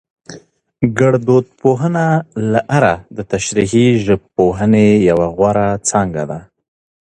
[0.99, 2.07] ګړدود پوهنه
[2.51, 6.39] له اره دتشريحي ژبپوهنې يوه غوره څانګه ده